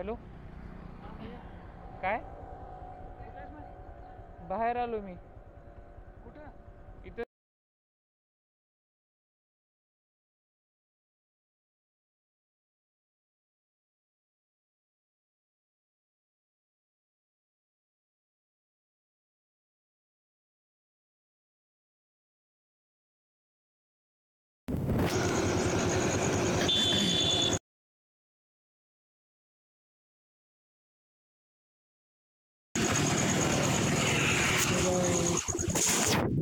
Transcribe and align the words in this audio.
Hello? 0.00 0.14
काय? 2.02 2.20
बाहेर 4.48 4.76
आलो 4.78 5.00
मी. 5.00 5.14